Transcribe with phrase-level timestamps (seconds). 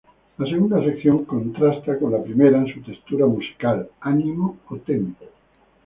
[0.39, 5.25] La segunda sección contrasta con la primera en su textura musical, ánimo o tempo.